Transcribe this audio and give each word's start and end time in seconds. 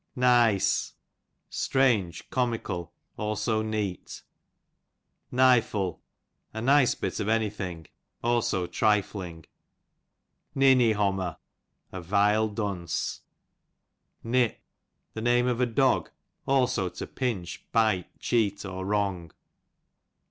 Nice, 0.15 0.93
strange, 1.47 2.27
comical, 2.31 2.91
also 3.17 3.61
necU, 3.61 4.23
Nifle, 5.31 5.99
a 6.55 6.59
nice 6.59 6.95
bit 6.95 7.19
of 7.19 7.27
anj 7.27 7.53
thing, 7.53 7.85
(dso 8.23 8.65
trifling. 8.71 9.45
NinnyhoQimer, 10.55 11.37
a 11.91 12.01
vile 12.01 12.49
dunce. 12.49 13.21
Nip, 14.23 14.59
the 15.13 15.21
name 15.21 15.45
of 15.45 15.61
a 15.61 15.67
dog; 15.67 16.09
also 16.47 16.89
to 16.89 17.05
"pinch, 17.05 17.71
bite, 17.71 18.09
cheat, 18.19 18.65
or 18.65 18.83
wrong. 18.83 19.29